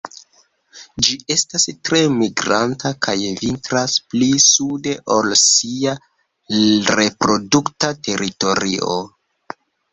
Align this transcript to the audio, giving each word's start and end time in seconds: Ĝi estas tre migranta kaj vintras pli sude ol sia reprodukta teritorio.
Ĝi 1.07 1.17
estas 1.35 1.65
tre 1.89 1.99
migranta 2.13 2.93
kaj 3.07 3.15
vintras 3.43 3.99
pli 4.15 4.31
sude 4.47 4.97
ol 5.19 5.31
sia 5.45 5.95
reprodukta 6.99 7.95
teritorio. 8.11 9.01